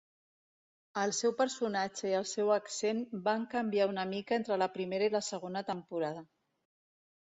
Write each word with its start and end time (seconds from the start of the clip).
El 1.01 1.13
seu 1.17 1.35
personatge 1.41 2.09
i 2.13 2.17
el 2.21 2.27
seu 2.31 2.51
accent 2.57 3.05
van 3.31 3.47
canviar 3.55 3.89
una 3.95 4.09
mica 4.17 4.43
entre 4.43 4.61
la 4.67 4.73
primera 4.81 5.11
i 5.13 5.17
la 5.21 5.27
segona 5.33 5.67
temporada. 5.75 6.31